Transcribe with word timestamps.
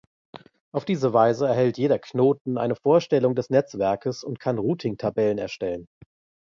Auf 0.73 0.83
diese 0.83 1.13
Weise 1.13 1.45
erhält 1.47 1.77
jeder 1.77 1.99
Knoten 1.99 2.57
eine 2.57 2.73
Vorstellung 2.75 3.35
des 3.35 3.51
Netzwerkes 3.51 4.23
und 4.23 4.39
kann 4.39 4.57
Routingtabellen 4.57 5.37
erstellen. 5.37 5.85